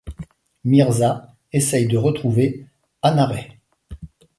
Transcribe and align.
Mirza 0.63 1.35
essaye 1.53 1.85
de 1.85 1.95
retrouver 1.95 2.65
Hanareh. 3.03 3.55